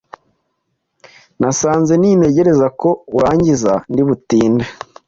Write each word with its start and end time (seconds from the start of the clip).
nasanze 1.39 1.93
nintegereza 1.97 2.67
ko 2.79 2.89
urangiza 3.17 3.73
ndibutinde 3.91 4.65